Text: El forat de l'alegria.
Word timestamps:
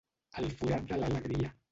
El 0.43 0.47
forat 0.61 0.87
de 0.93 0.99
l'alegria. 1.03 1.53